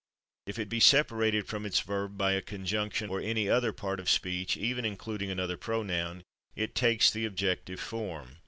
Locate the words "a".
2.31-2.41